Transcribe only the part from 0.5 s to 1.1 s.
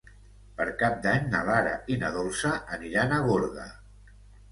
Per Cap